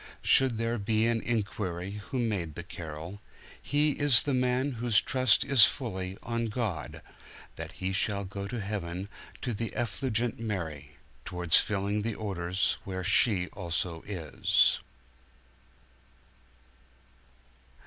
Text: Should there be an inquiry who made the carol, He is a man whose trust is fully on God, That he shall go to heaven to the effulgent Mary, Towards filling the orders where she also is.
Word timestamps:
Should 0.23 0.57
there 0.57 0.79
be 0.79 1.05
an 1.05 1.21
inquiry 1.21 2.01
who 2.09 2.17
made 2.17 2.55
the 2.55 2.63
carol, 2.63 3.21
He 3.61 3.91
is 3.91 4.27
a 4.27 4.33
man 4.33 4.71
whose 4.71 4.99
trust 4.99 5.45
is 5.45 5.65
fully 5.65 6.17
on 6.23 6.47
God, 6.47 7.03
That 7.55 7.73
he 7.73 7.93
shall 7.93 8.23
go 8.25 8.47
to 8.47 8.59
heaven 8.59 9.09
to 9.43 9.53
the 9.53 9.71
effulgent 9.79 10.39
Mary, 10.39 10.95
Towards 11.23 11.57
filling 11.57 12.01
the 12.01 12.15
orders 12.15 12.77
where 12.83 13.03
she 13.03 13.49
also 13.49 14.01
is. 14.07 14.79